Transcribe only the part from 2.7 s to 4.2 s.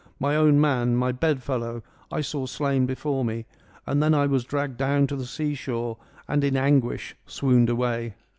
before me; and then J